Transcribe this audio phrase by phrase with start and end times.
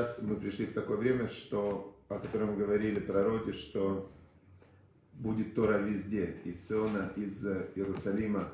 [0.00, 4.10] Сейчас мы пришли в такое время, что, о котором говорили пророки, что
[5.12, 6.36] будет Тора везде.
[6.44, 8.48] Из Сиона, из Иерусалима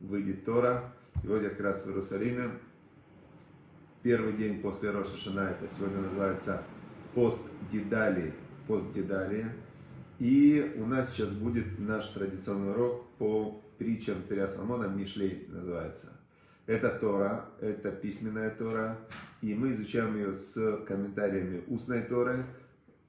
[0.00, 0.94] выйдет Тора.
[1.22, 2.52] Вот как раз в Иерусалиме.
[4.02, 6.62] Первый день после Роша Шана, это сегодня называется
[7.14, 8.32] пост Дедали,
[8.66, 9.52] пост Дедали.
[10.18, 16.15] И у нас сейчас будет наш традиционный урок по притчам царя Соломона, Мишлей называется.
[16.66, 18.98] Это Тора, это письменная Тора,
[19.40, 22.44] и мы изучаем ее с комментариями устной Торы,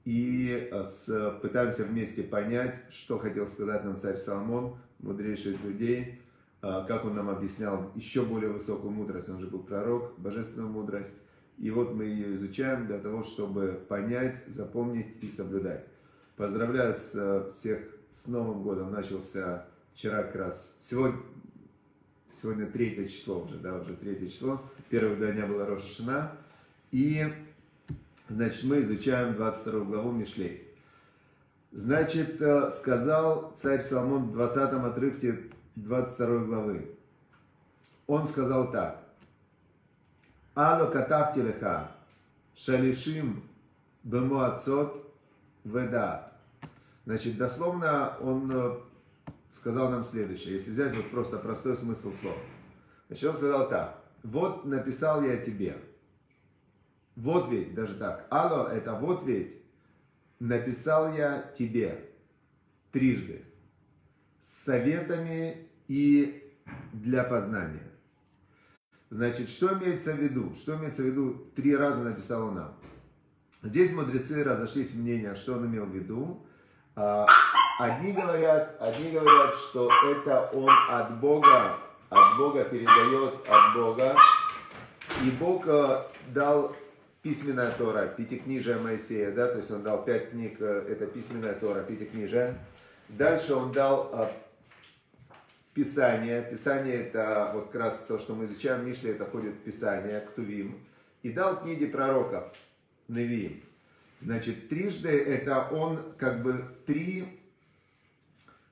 [0.04, 6.22] и э, с, пытаемся вместе понять, что хотел сказать нам царь Соломон, мудрейший из людей,
[6.62, 11.16] э, как он нам объяснял еще более высокую мудрость, он же был пророк, божественную мудрость.
[11.58, 15.84] И вот мы ее изучаем для того, чтобы понять, запомнить и соблюдать.
[16.36, 17.80] Поздравляю с, э, всех
[18.14, 21.18] с Новым годом, начался вчера как раз, сегодня,
[22.40, 24.62] сегодня третье число уже, да, уже третье число.
[24.90, 26.32] Два дня была Роша Шина.
[26.90, 27.26] И,
[28.28, 30.62] значит, мы изучаем 22 главу Мишлей.
[31.72, 35.40] Значит, э, сказал царь Соломон в 20 отрывке
[35.76, 36.90] 22 главы.
[38.06, 39.02] Он сказал так.
[40.54, 41.92] Алло катавти леха,
[42.56, 43.42] шалишим
[44.02, 45.12] бемуацот
[45.64, 46.32] ведат.
[47.04, 48.76] Значит, дословно он э,
[49.52, 50.54] сказал нам следующее.
[50.54, 52.36] Если взять вот просто простой смысл слов.
[53.08, 54.04] Значит, он сказал так.
[54.22, 55.78] Вот написал я тебе.
[57.16, 58.26] Вот ведь, даже так.
[58.30, 59.56] Алло, это вот ведь.
[60.38, 62.10] Написал я тебе
[62.92, 63.44] трижды.
[64.42, 66.54] С советами и
[66.92, 67.88] для познания.
[69.10, 70.54] Значит, что имеется в виду?
[70.54, 71.50] Что имеется в виду?
[71.56, 72.74] Три раза написал он нам.
[73.62, 76.46] Здесь мудрецы разошлись в мнениях, что он имел в виду.
[77.78, 81.78] Одни говорят, одни говорят, что это он от Бога,
[82.10, 84.16] от Бога передает от Бога.
[85.24, 86.02] И Бог э,
[86.34, 86.74] дал
[87.22, 91.82] письменная Тора, пятикнижие Моисея, да, то есть он дал пять книг, э, это письменная Тора,
[91.82, 92.58] пятикнижие.
[93.08, 94.28] Дальше он дал э,
[95.72, 96.42] Писание.
[96.42, 100.80] Писание это вот как раз то, что мы изучаем, Мишли, это входит в Писание, Ктувим.
[101.22, 102.52] И дал книги пророков,
[103.06, 103.62] Невиим.
[104.20, 107.37] Значит, трижды это он как бы три,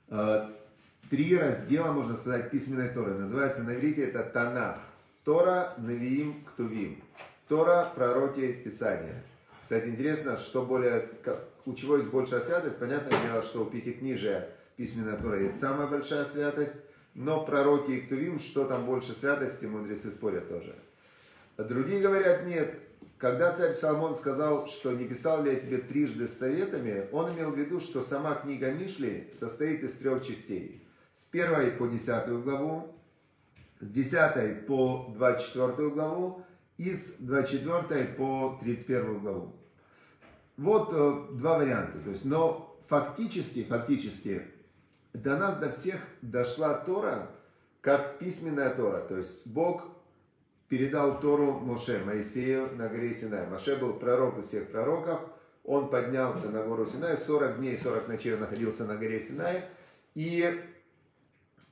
[0.08, 3.14] три раздела, можно сказать, письменной Торы.
[3.14, 4.78] Называется на иврите это Танах.
[5.24, 7.02] Тора, Навиим, Ктувим.
[7.48, 9.22] Тора, пророки, Писания.
[9.62, 11.02] Кстати, интересно, что более,
[11.64, 12.78] у чего есть большая святость.
[12.78, 16.80] Понятное дело, что у Пятикнижия письменная Тора есть самая большая святость.
[17.14, 20.76] Но пророки и Ктувим, что там больше святости, мудрецы спорят тоже.
[21.56, 22.78] Другие говорят, нет,
[23.18, 27.50] когда царь Соломон сказал, что не писал ли я тебе трижды с советами, он имел
[27.50, 30.82] в виду, что сама книга Мишли состоит из трех частей.
[31.14, 32.94] С первой по десятую главу,
[33.80, 36.44] с десятой по двадцать четвертую главу
[36.76, 39.52] и с двадцать четвертой по тридцать первую главу.
[40.58, 41.98] Вот э, два варианта.
[42.00, 44.42] То есть, но фактически, фактически
[45.14, 47.30] до нас, до всех дошла Тора,
[47.80, 49.00] как письменная Тора.
[49.00, 49.88] То есть Бог
[50.68, 53.46] передал Тору Моше, Моисею на горе Синай.
[53.46, 55.20] Моше был пророк из всех пророков.
[55.64, 59.64] Он поднялся на гору Синай, 40 дней, 40 ночей он находился на горе Синай.
[60.14, 60.60] И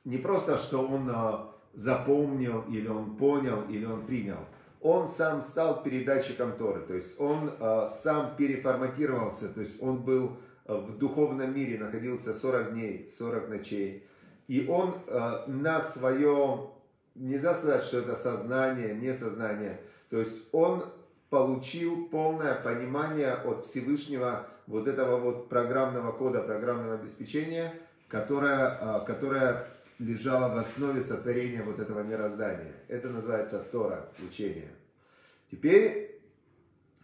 [0.04, 4.41] не просто, что он а, запомнил, или он понял, или он принял.
[4.81, 10.37] Он сам стал передатчиком Торы, то есть он а, сам переформатировался, то есть он был
[10.66, 14.06] а, в духовном мире, находился 40 дней, 40 ночей.
[14.47, 14.97] И он
[15.47, 16.69] на свое
[17.14, 19.80] нельзя сказать, что это сознание, не сознание.
[20.10, 20.84] То есть он
[21.30, 27.74] получил полное понимание от Всевышнего вот этого вот программного кода, программного обеспечения,
[28.08, 29.66] которое, а, которое
[29.98, 32.72] лежало в основе сотворения вот этого мироздания.
[32.88, 34.70] Это называется Тора, учение.
[35.50, 36.20] Теперь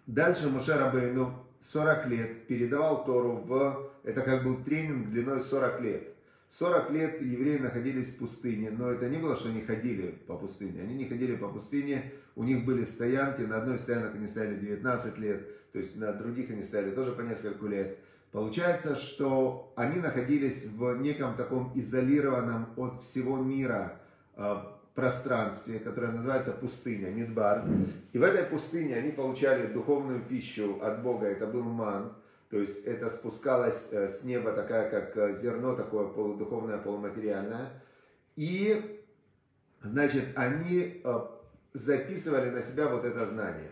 [0.07, 3.91] дальше Муше Рабейну 40 лет передавал Тору в...
[4.03, 6.10] Это как был тренинг длиной 40 лет.
[6.51, 10.83] 40 лет евреи находились в пустыне, но это не было, что они ходили по пустыне.
[10.83, 15.19] Они не ходили по пустыне, у них были стоянки, на одной стоянке они стояли 19
[15.19, 17.99] лет, то есть на других они стояли тоже по несколько лет.
[18.33, 24.01] Получается, что они находились в неком таком изолированном от всего мира
[24.37, 24.57] э,
[24.95, 27.65] пространстве, которое называется пустыня, Мидбар.
[28.13, 32.13] И в этой пустыне они получали духовную пищу от Бога, это был ман.
[32.51, 37.71] То есть это спускалось э, с неба такая, как э, зерно, такое полудуховное, полуматериальное.
[38.35, 39.01] И,
[39.83, 41.21] значит, они э,
[41.73, 43.71] записывали на себя вот это знание.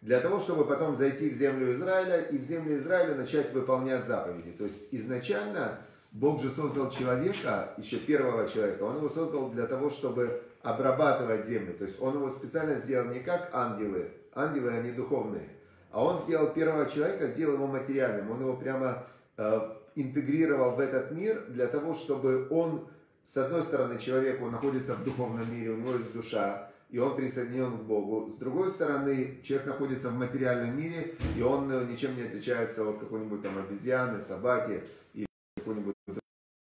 [0.00, 4.52] Для того, чтобы потом зайти в землю Израиля и в землю Израиля начать выполнять заповеди.
[4.52, 5.80] То есть изначально
[6.12, 11.74] Бог же создал человека, еще первого человека, он его создал для того, чтобы обрабатывать землю.
[11.74, 15.48] То есть он его специально сделал не как ангелы, ангелы они духовные,
[15.90, 18.30] А он сделал первого человека, сделал его материальным.
[18.30, 19.06] Он его прямо
[19.36, 19.60] э,
[19.96, 22.88] интегрировал в этот мир для того, чтобы он,
[23.24, 27.16] с одной стороны, человек, он находится в духовном мире, у него есть душа, и он
[27.16, 28.30] присоединен к Богу.
[28.30, 32.98] С другой стороны, человек находится в материальном мире, и он э, ничем не отличается от
[32.98, 34.84] какой-нибудь там обезьяны, собаки
[35.14, 35.26] или
[35.56, 35.94] какого-нибудь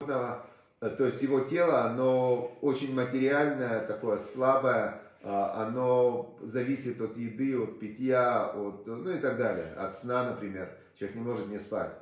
[0.00, 0.46] другого.
[0.80, 7.80] Э, то есть его тело, оно очень материальное, такое слабое, оно зависит от еды, от
[7.80, 10.70] питья, от, ну и так далее, от сна, например.
[10.94, 11.92] Человек не может не спать.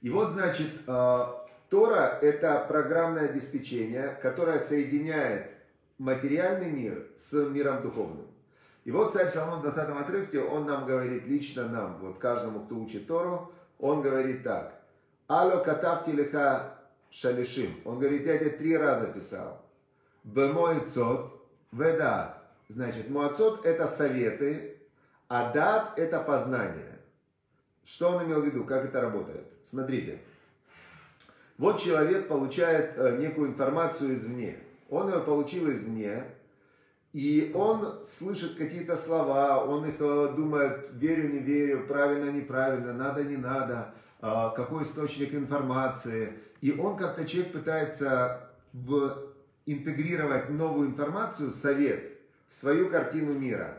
[0.00, 5.50] И вот, значит, а, Тора– это программное обеспечение, которое соединяет
[5.98, 8.26] материальный мир с миром духовным.
[8.84, 12.76] И вот царь Соломон в 20 отрывке, он нам говорит, лично нам, вот каждому, кто
[12.76, 14.80] учит Тору, он говорит так.
[15.26, 16.78] Алло катавти лиха
[17.10, 17.74] шалишим.
[17.84, 19.60] Он говорит, я тебе три раза писал.
[20.24, 21.39] Бемой цот,
[21.72, 22.36] ведат.
[22.68, 24.78] Значит, муацот это советы,
[25.28, 26.98] а дат это познание.
[27.84, 29.46] Что он имел в виду, как это работает?
[29.64, 30.20] Смотрите.
[31.58, 34.56] Вот человек получает э, некую информацию извне.
[34.88, 36.24] Он ее получил извне,
[37.12, 43.24] и он слышит какие-то слова, он их э, думает, верю, не верю, правильно, неправильно, надо,
[43.24, 46.34] не надо, э, какой источник информации.
[46.60, 49.29] И он как-то человек пытается в,
[49.66, 52.18] интегрировать новую информацию, совет,
[52.48, 53.78] в свою картину мира.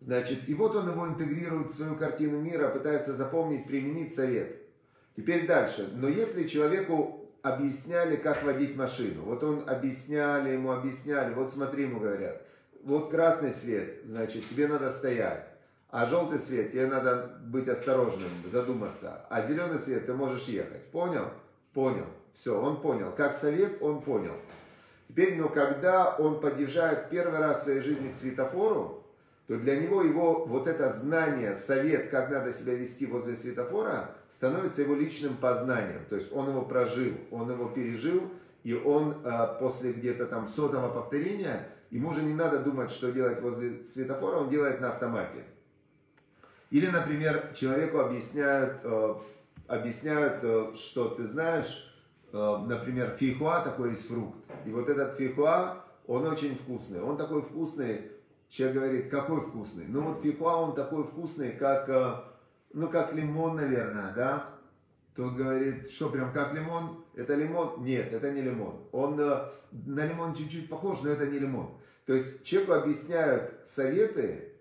[0.00, 4.56] Значит, и вот он его интегрирует в свою картину мира, пытается запомнить, применить совет.
[5.16, 5.90] Теперь дальше.
[5.94, 9.22] Но если человеку объясняли, как водить машину.
[9.22, 12.42] Вот он объясняли, ему объясняли, вот смотри, ему говорят,
[12.82, 15.44] вот красный свет, значит, тебе надо стоять.
[15.90, 19.24] А желтый свет, тебе надо быть осторожным, задуматься.
[19.30, 20.84] А зеленый свет, ты можешь ехать.
[20.90, 21.30] Понял?
[21.72, 22.04] Понял.
[22.34, 23.10] Все, он понял.
[23.16, 24.34] Как совет, он понял.
[25.08, 29.04] Теперь, но когда он подъезжает первый раз в своей жизни к светофору,
[29.46, 34.82] то для него его вот это знание, совет, как надо себя вести возле светофора, становится
[34.82, 36.04] его личным познанием.
[36.10, 38.22] То есть он его прожил, он его пережил,
[38.62, 43.40] и он а, после где-то там сотого повторения, ему уже не надо думать, что делать
[43.40, 45.44] возле светофора, он делает на автомате.
[46.70, 49.14] Или, например, человеку объясняют, э,
[49.66, 51.87] объясняют, э, что ты знаешь, э,
[52.32, 54.36] например, фихуа такой есть фрукт.
[54.64, 57.02] И вот этот фихуа, он очень вкусный.
[57.02, 58.10] Он такой вкусный,
[58.48, 59.84] Человек говорит, какой вкусный?
[59.88, 62.14] Ну вот фихуа, он такой вкусный, как, э,
[62.72, 64.46] ну как лимон, наверное, да?
[65.14, 67.04] Тот говорит, что прям как лимон?
[67.14, 67.84] Это лимон?
[67.84, 68.76] Нет, это не лимон.
[68.92, 71.74] Он э, на лимон чуть-чуть похож, но это не лимон.
[72.06, 74.52] То есть человеку объясняют советы,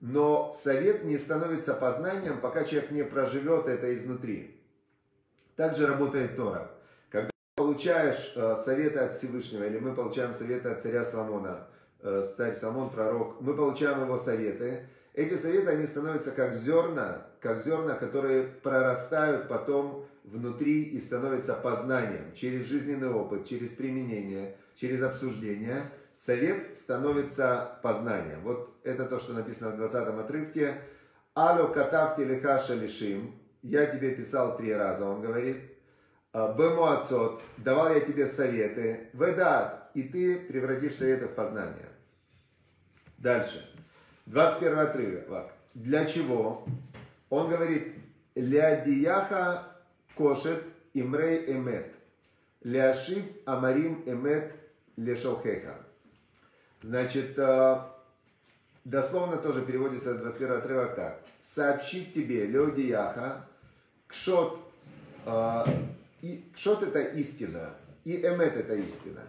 [0.00, 4.60] но совет не становится познанием, пока человек не проживет это изнутри.
[5.54, 6.72] Также работает Тора.
[7.76, 11.66] Получаешь э, советы от Всевышнего, или мы получаем советы от царя Соломона,
[12.00, 14.86] Э, царь Самон, пророк, мы получаем его советы.
[15.12, 22.32] Эти советы, они становятся как зерна, как зерна, которые прорастают потом внутри и становятся познанием
[22.34, 25.90] через жизненный опыт, через применение, через обсуждение.
[26.14, 28.40] Совет становится познанием.
[28.42, 30.80] Вот это то, что написано в 20 отрывке.
[31.34, 33.34] Алло катавти лихаша лишим.
[33.62, 35.75] Я тебе писал три раза, он говорит.
[36.36, 39.08] «Э, Бемуацот, давал я тебе советы.
[39.14, 41.88] Ведат, и ты превратишь советы в познание.
[43.16, 43.66] Дальше.
[44.26, 45.50] 21 отрывок.
[45.72, 46.66] Для чего?
[47.30, 47.94] Он говорит,
[48.34, 49.62] Лядияха
[50.14, 50.62] кошет
[50.92, 51.90] имрей эмет.
[52.62, 54.52] Ляшив амарим эмет
[54.96, 55.76] лешалхеха.
[56.82, 57.78] Значит, э,
[58.84, 61.22] дословно тоже переводится 21 отрывок так.
[61.40, 63.46] Сообщить тебе, Леодияха,
[64.06, 64.60] кшот,
[65.24, 65.64] э,
[66.26, 69.20] и, кшот это истина, и эмет это истина.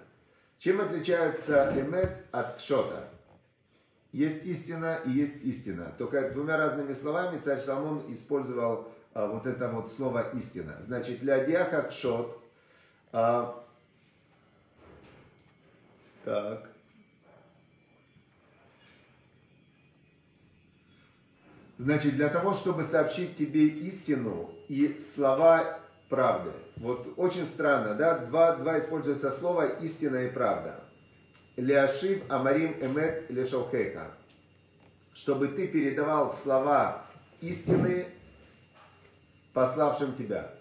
[0.57, 3.09] Чем отличается эмет от кшота?
[4.11, 5.93] Есть истина и есть истина.
[5.99, 10.77] Только двумя разными словами царь Соломон использовал а, вот это вот слово истина.
[10.81, 12.43] Значит, для диаха кшот.
[13.11, 13.63] А,
[16.25, 16.67] так.
[21.77, 26.51] Значит, для того, чтобы сообщить тебе истину и слова правды.
[26.77, 30.83] Вот очень странно, да, два, два используются слова истина и правда.
[31.55, 34.11] Ляшив амарим эмет лешалхейха.
[35.13, 37.05] Чтобы ты передавал слова
[37.41, 38.07] истины
[39.53, 40.53] пославшим тебя.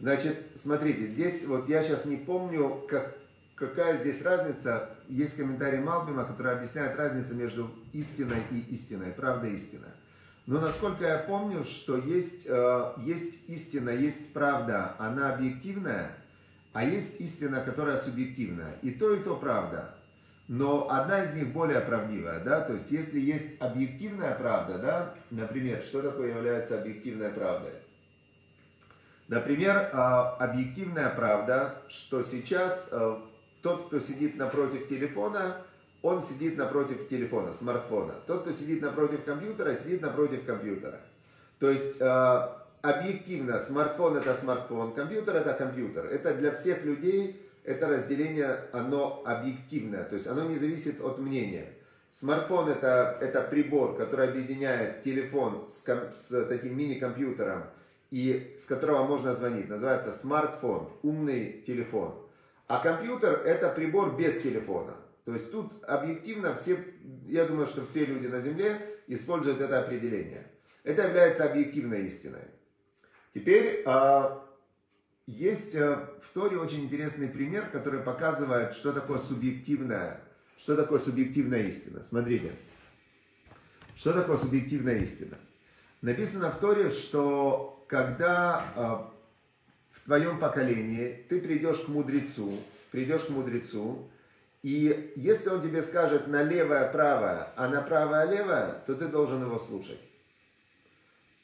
[0.00, 3.16] Значит, смотрите, здесь вот я сейчас не помню, как,
[3.54, 4.90] какая здесь разница.
[5.08, 9.86] Есть комментарий Малбима, который объясняет разницу между истиной и истиной, правда и истина.
[10.48, 16.12] Но насколько я помню, что есть, э, есть истина, есть правда, она объективная,
[16.72, 18.78] а есть истина, которая субъективная.
[18.80, 19.94] И то, и то правда.
[20.48, 25.82] но одна из них более правдивая, да, то есть если есть объективная правда, да, например,
[25.82, 27.74] что такое является объективной правдой?
[29.28, 33.18] Например, а, объективная правда, что сейчас э,
[33.60, 35.58] тот, кто сидит напротив телефона,
[36.02, 38.14] он сидит напротив телефона, смартфона.
[38.26, 41.00] Тот, кто сидит напротив компьютера, сидит напротив компьютера.
[41.58, 42.48] То есть э,
[42.82, 46.06] объективно смартфон это смартфон, компьютер это компьютер.
[46.06, 51.74] Это для всех людей это разделение, оно объективное, то есть оно не зависит от мнения.
[52.12, 57.64] Смартфон это, это прибор, который объединяет телефон с, с таким мини-компьютером
[58.10, 59.68] и с которого можно звонить.
[59.68, 62.14] Называется смартфон, умный телефон.
[62.66, 64.94] А компьютер это прибор без телефона.
[65.28, 66.82] То есть тут объективно все,
[67.26, 70.50] я думаю, что все люди на Земле используют это определение.
[70.84, 72.44] Это является объективной истиной.
[73.34, 74.42] Теперь а,
[75.26, 80.22] есть а, в Торе очень интересный пример, который показывает, что такое субъективная,
[80.56, 82.02] что такое субъективная истина.
[82.02, 82.52] Смотрите,
[83.96, 85.36] что такое субъективная истина.
[86.00, 89.14] Написано в Торе, что когда а,
[89.90, 92.54] в твоем поколении ты придешь к мудрецу,
[92.90, 94.08] придешь к мудрецу,
[94.62, 99.42] и если он тебе скажет на левое правое, а на правое левое, то ты должен
[99.42, 100.00] его слушать.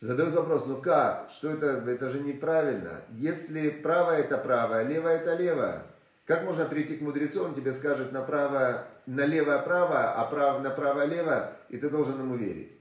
[0.00, 1.30] Задают вопрос, ну как?
[1.30, 1.82] Что это?
[1.88, 3.02] Это же неправильно.
[3.10, 5.82] Если правое это правое, левое это левое.
[6.26, 10.62] Как можно прийти к мудрецу, он тебе скажет на правое, на левое правое, а прав,
[10.62, 12.72] на правое левое, и ты должен ему верить.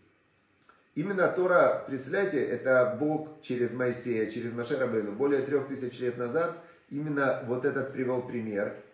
[0.96, 6.56] Именно Тора, представляете, это Бог через Моисея, через Машерабейну, более трех тысяч лет назад,
[6.90, 8.76] именно вот этот привел пример–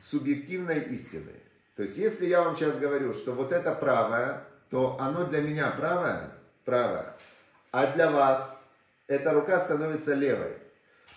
[0.00, 1.32] субъективной истины.
[1.76, 5.70] То есть, если я вам сейчас говорю, что вот это правое, то оно для меня
[5.70, 6.30] правое,
[6.64, 7.14] правое,
[7.70, 8.60] а для вас
[9.06, 10.54] эта рука становится левой.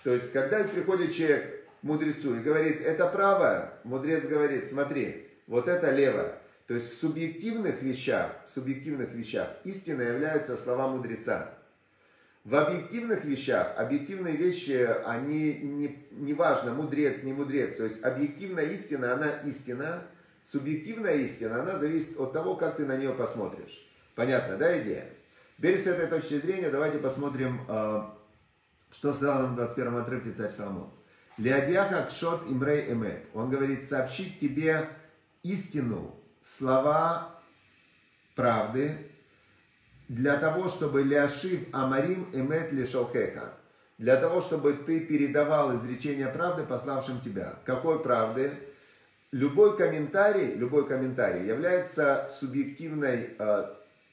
[0.04, 5.68] То есть, когда приходит человек к мудрецу и говорит, это правое, мудрец говорит, смотри, вот
[5.68, 6.38] это левое.
[6.68, 11.54] То есть, в субъективных вещах, в субъективных вещах истина является слова мудреца.
[12.46, 17.76] В объективных вещах, объективные вещи, они не, не важно, мудрец, не мудрец.
[17.76, 20.04] То есть объективная истина, она истина.
[20.52, 23.88] Субъективная истина, она зависит от того, как ты на нее посмотришь.
[24.16, 25.08] Понятно, да, идея?
[25.58, 28.18] Теперь с этой точки зрения давайте посмотрим, а,
[28.92, 30.90] что сказал нам в 21 отрывке царь Соломон.
[31.38, 33.26] Леодиаха кшот имрей эмет.
[33.34, 34.90] Он говорит, сообщить тебе
[35.44, 37.40] истину, слова
[38.36, 39.12] правды,
[40.10, 43.54] для того, чтобы ляшив амарим эмет лишалхеха,
[44.00, 47.60] для того, чтобы ты передавал изречение правды, пославшим тебя.
[47.66, 48.52] Какой правды?
[49.32, 53.66] Любой комментарий, любой комментарий является субъективной э,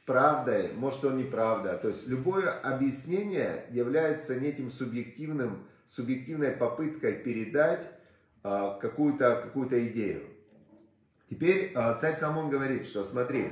[0.04, 1.78] правдой, может он неправда.
[1.78, 7.88] То есть любое объяснение является неким субъективным, субъективной попыткой передать
[8.44, 10.24] э, какую-то какую идею.
[11.30, 13.50] Теперь э, царь Самон говорит, что смотри,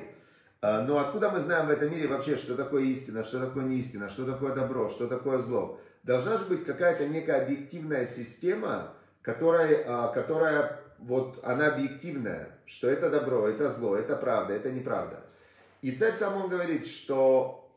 [0.87, 4.25] но откуда мы знаем в этом мире вообще, что такое истина, что такое неистина, что
[4.25, 5.78] такое добро, что такое зло?
[6.04, 13.11] Должна же быть какая-то некая объективная система, которая, а, которая вот она объективная, что это
[13.11, 15.25] добро, это зло, это правда, это неправда.
[15.83, 17.71] И царь сам он говорит, что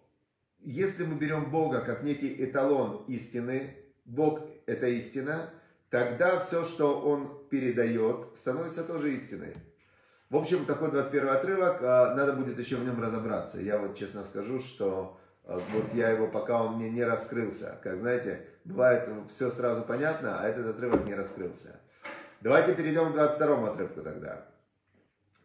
[0.59, 3.75] если мы берем Бога как некий эталон истины,
[4.05, 5.49] Бог это истина,
[5.89, 9.55] тогда все, что Он передает, становится тоже истиной.
[10.29, 13.61] В общем, такой 21 отрывок, а, надо будет еще в нем разобраться.
[13.61, 17.79] Я вот честно скажу, что а, вот я его, пока он мне не раскрылся.
[17.81, 21.79] Как знаете, бывает все сразу понятно, а этот отрывок не раскрылся.
[22.41, 24.45] Давайте перейдем к 22 отрывку тогда.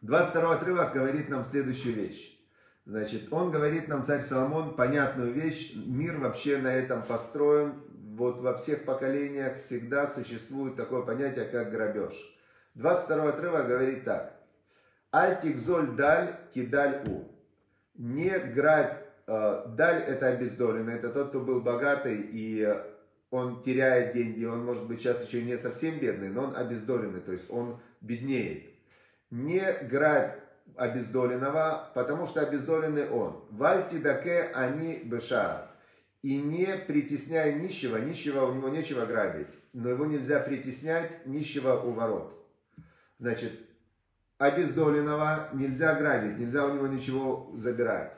[0.01, 2.37] 22 отрывок говорит нам следующую вещь.
[2.85, 5.75] Значит, он говорит нам, царь Соломон, понятную вещь.
[5.77, 7.75] Мир вообще на этом построен.
[8.17, 12.12] Вот во всех поколениях всегда существует такое понятие, как грабеж.
[12.75, 14.42] 22 отрывок говорит так.
[15.12, 17.28] Альтикзоль даль кидаль у.
[17.95, 18.99] Не грабь.
[19.28, 22.66] Э, даль это обездоленный, это тот, кто был богатый и
[23.33, 27.33] он теряет деньги, он может быть сейчас еще не совсем бедный, но он обездоленный, то
[27.33, 28.75] есть он беднеет.
[29.31, 30.38] Не грабь
[30.76, 33.42] обездоленного, потому что обездоленный он.
[33.50, 35.71] Вальти даке они беша.
[36.21, 41.92] И не притесняй нищего, нищего у него нечего грабить, но его нельзя притеснять, нищего у
[41.92, 42.38] ворот.
[43.19, 43.52] Значит,
[44.43, 48.13] обездоленного нельзя грабить, нельзя у него ничего забирать.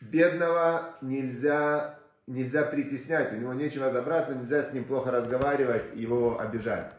[0.00, 6.38] Бедного нельзя, нельзя притеснять, у него нечего забрать, но нельзя с ним плохо разговаривать, его
[6.38, 6.92] обижать.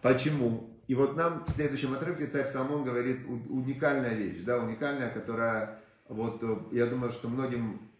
[0.00, 0.70] Почему?
[0.88, 6.42] И вот нам в следующем отрывке царь Соломон говорит уникальная вещь, да, уникальная, которая, вот,
[6.72, 7.90] я думаю, что многим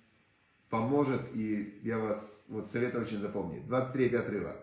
[0.71, 3.67] поможет, и я вас вот советую очень запомнить.
[3.67, 4.57] 23 отрывок.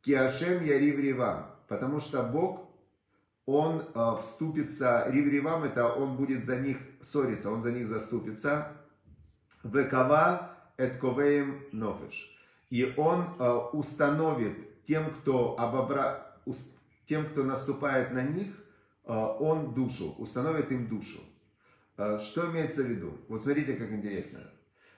[0.00, 2.71] Киашем ярив ривам, потому что Бог
[3.46, 8.72] он э, вступится, Ривривам это он будет за них ссориться, он за них заступится.
[9.64, 12.36] Векава этковеем нофеш.
[12.70, 16.36] И он э, установит тем, кто обобра...
[17.08, 18.48] тем, кто наступает на них,
[19.04, 21.20] э, он душу, установит им душу.
[21.96, 23.12] Э, что имеется в виду?
[23.28, 24.40] Вот смотрите, как интересно.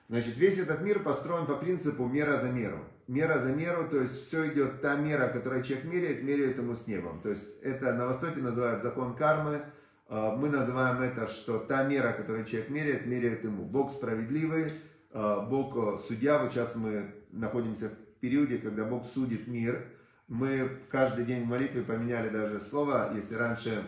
[0.09, 2.85] Значит, весь этот мир построен по принципу мера за меру.
[3.07, 6.87] Мера за меру, то есть все идет та мера, которую человек меряет, меряет ему с
[6.87, 7.21] небом.
[7.21, 9.61] То есть это на Востоке называют закон кармы.
[10.09, 13.65] А, мы называем это, что та мера, которую человек меряет, меряет ему.
[13.65, 14.73] Бог справедливый,
[15.13, 16.39] а, Бог э, судья.
[16.39, 19.87] Вот сейчас мы находимся в периоде, когда Бог судит мир.
[20.27, 23.13] Мы каждый день в молитве поменяли даже слово.
[23.15, 23.85] Если раньше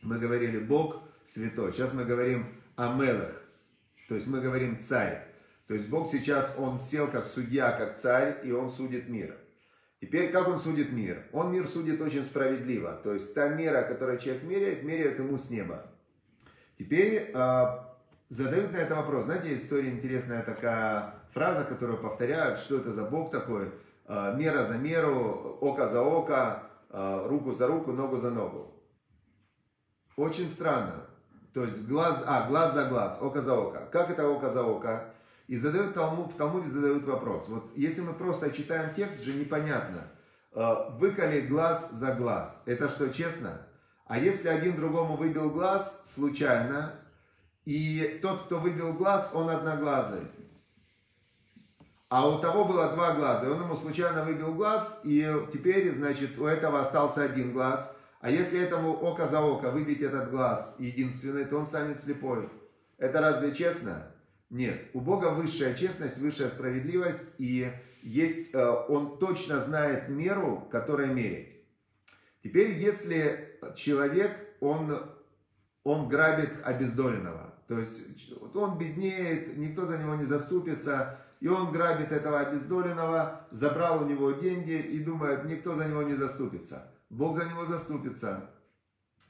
[0.00, 3.34] мы говорили Бог святой, сейчас мы говорим Амелах.
[4.08, 5.29] То есть мы говорим царь.
[5.70, 9.36] То есть Бог сейчас, Он сел как судья, как царь, и Он судит мир.
[10.00, 11.28] Теперь, как Он судит мир?
[11.30, 12.98] Он мир судит очень справедливо.
[13.04, 15.86] То есть та мера, которую человек меряет, меряет ему с неба.
[16.76, 17.64] Теперь э,
[18.30, 19.26] задают на это вопрос.
[19.26, 23.70] Знаете, история интересная такая фраза, которую повторяют, что это за Бог такой.
[24.08, 28.74] Э, мера за меру, око за око, э, руку за руку, ногу за ногу.
[30.16, 31.06] Очень странно.
[31.54, 33.88] То есть глаз, а, глаз за глаз, око за око.
[33.92, 35.09] Как это око за око?
[35.50, 37.48] И задают Талмуд, в Талмуде задают вопрос.
[37.48, 40.06] Вот если мы просто читаем текст, же непонятно.
[40.52, 42.62] Э, выколи глаз за глаз.
[42.66, 43.66] Это что, честно?
[44.06, 46.92] А если один другому выбил глаз случайно,
[47.64, 50.22] и тот, кто выбил глаз, он одноглазый.
[52.08, 56.38] А у того было два глаза, и он ему случайно выбил глаз, и теперь, значит,
[56.38, 57.98] у этого остался один глаз.
[58.20, 62.48] А если этому око за око выбить этот глаз единственный, то он станет слепой.
[62.98, 64.12] Это разве честно?
[64.50, 71.06] Нет, у Бога высшая честность, высшая справедливость, и есть, э, Он точно знает меру, которая
[71.06, 71.48] меряет.
[72.42, 75.08] Теперь, если человек, он,
[75.84, 78.00] он грабит обездоленного, то есть
[78.54, 84.32] он беднеет, никто за него не заступится, и он грабит этого обездоленного, забрал у него
[84.32, 86.92] деньги и думает, никто за него не заступится.
[87.08, 88.50] Бог за него заступится.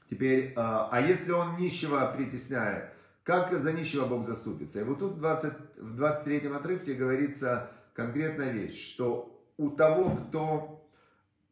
[0.09, 2.91] Теперь, э, а если он нищего притесняет,
[3.23, 4.81] как за нищего Бог заступится?
[4.81, 10.77] И вот тут в, 20, в 23 отрывке говорится конкретная вещь, что у того, кто...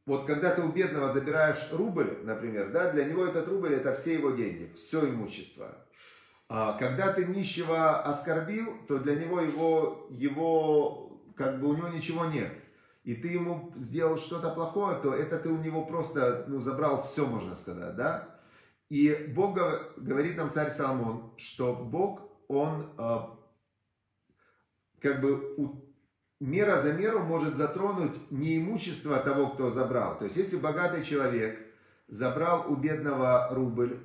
[0.05, 4.15] Вот когда ты у бедного забираешь рубль, например, да, для него этот рубль это все
[4.15, 5.75] его деньги, все имущество.
[6.47, 12.25] А когда ты нищего оскорбил, то для него его, его, как бы у него ничего
[12.25, 12.51] нет.
[13.03, 17.27] И ты ему сделал что-то плохое, то это ты у него просто ну, забрал все,
[17.27, 18.38] можно сказать, да?
[18.89, 19.57] И Бог
[19.97, 23.37] говорит нам царь Соломон, что Бог, он а,
[24.99, 25.55] как бы
[26.39, 30.17] мера за меру может затронуть не имущество того, кто забрал.
[30.17, 31.59] То есть, если богатый человек
[32.07, 33.99] забрал у бедного рубль,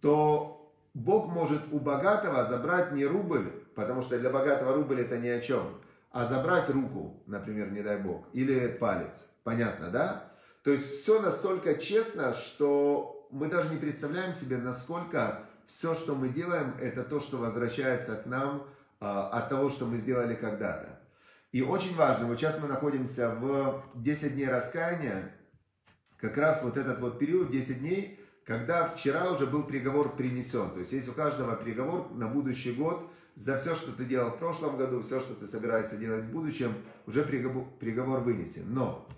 [0.00, 5.28] то Бог может у богатого забрать не рубль, потому что для богатого рубль это ни
[5.28, 5.78] о чем,
[6.10, 9.30] а забрать руку, например, не дай Бог, или палец.
[9.44, 10.32] Понятно, да?
[10.64, 16.28] То есть все настолько честно, что мы даже не представляем себе, насколько все, что мы
[16.28, 18.66] делаем, это то, что возвращается к нам
[18.98, 21.00] а, от того, что мы сделали когда-то.
[21.52, 25.32] И очень важно, вот сейчас мы находимся в 10 дней раскаяния,
[26.18, 30.70] как раз вот этот вот период, 10 дней, когда вчера уже был приговор принесен.
[30.70, 34.38] То есть есть у каждого приговор на будущий год за все, что ты делал в
[34.38, 36.74] прошлом году, все, что ты собираешься делать в будущем,
[37.06, 38.64] уже приговор, приговор вынесен.
[38.68, 39.08] Но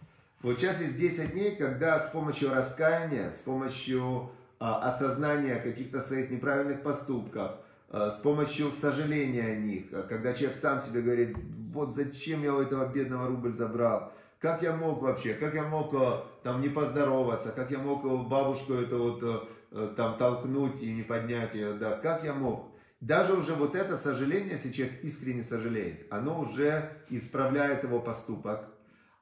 [0.42, 6.30] вот сейчас есть 10 дней, когда с помощью раскаяния, с помощью а, осознания каких-то своих
[6.30, 7.52] неправильных поступков,
[7.88, 11.36] а, с помощью сожаления о них, а, когда человек сам себе говорит,
[11.72, 15.94] вот зачем я у этого бедного рубль забрал, как я мог вообще, как я мог
[15.94, 20.92] а, там не поздороваться, как я мог бабушку это вот а, а, там толкнуть и
[20.92, 22.66] не поднять ее, да, как я мог.
[23.00, 28.68] Даже уже вот это сожаление, если человек искренне сожалеет, оно уже исправляет его поступок,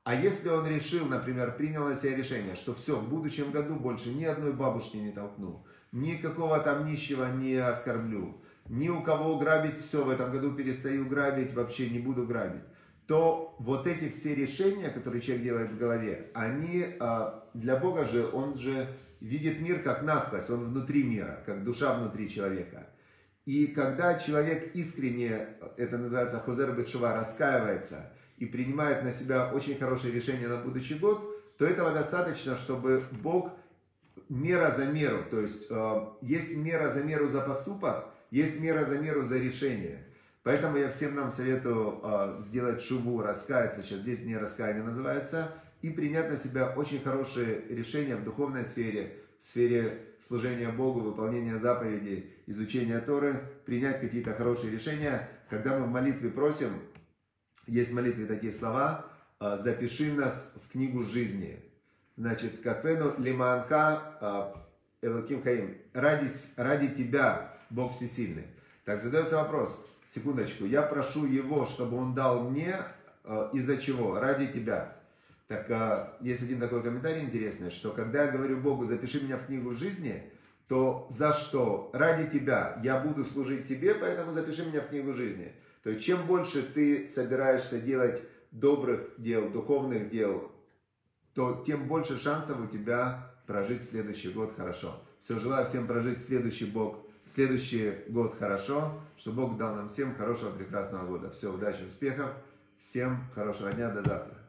[0.02, 4.10] а если он решил, например, принял на себя решение, что все, в будущем году больше
[4.10, 10.02] ни одной бабушки не толкну, никакого там нищего не оскорблю, ни у кого грабить все,
[10.02, 12.62] в этом году перестаю грабить, вообще не буду грабить,
[13.06, 18.26] то вот эти все решения, которые человек делает в голове, они а, для Бога же,
[18.26, 22.86] он же видит мир как насквозь, он внутри мира, как душа внутри человека.
[23.44, 30.12] И когда человек искренне, это называется хозер бетшува, раскаивается– и принимает на себя очень хорошее
[30.12, 31.22] решение на будущий год,
[31.58, 33.52] то этого достаточно, чтобы Бог
[34.30, 38.98] мера за меру, то есть э, есть мера за меру за поступок, есть мера за
[38.98, 40.06] меру за решение.
[40.42, 45.90] Поэтому я всем нам советую э, сделать шубу, раскаяться, сейчас здесь не раскаяние называется, и
[45.90, 52.30] принять на себя очень хорошее решение в духовной сфере, в сфере служения Богу, выполнения заповедей,
[52.46, 55.28] изучения Торы, принять какие-то хорошие решения.
[55.50, 56.68] Когда мы в молитве просим,
[57.66, 59.06] есть в молитве такие слова,
[59.38, 61.58] «А, запиши нас в книгу жизни.
[62.18, 64.66] Значит, Катвену лиманха а,
[65.00, 65.78] Элаким Хаим.
[65.94, 68.44] Ради, ради тебя, Бог Всесильный.
[68.84, 72.76] Так задается вопрос, секундочку, я прошу Его, чтобы Он дал мне,
[73.24, 74.20] а, из-за чего?
[74.20, 74.94] Ради тебя.
[75.48, 79.74] Так есть один такой комментарий интересный, что когда я говорю Богу, запиши меня в книгу
[79.74, 80.22] жизни,
[80.68, 81.90] то за что?
[81.92, 82.78] Ради тебя.
[82.84, 85.52] Я буду служить тебе, поэтому запиши меня в книгу жизни.
[85.82, 90.52] То есть чем больше ты собираешься делать добрых дел, духовных дел,
[91.34, 95.00] то тем больше шансов у тебя прожить следующий год хорошо.
[95.20, 100.50] Все, желаю всем прожить следующий, Бог, следующий год хорошо, чтобы Бог дал нам всем хорошего,
[100.50, 101.30] прекрасного года.
[101.30, 102.30] Все, удачи, успехов,
[102.78, 104.39] всем хорошего дня, до завтра.